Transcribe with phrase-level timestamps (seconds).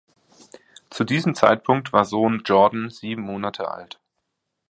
[0.89, 3.99] Zu diesem Zeitpunkt war Sohn Jordan sieben Monate alt.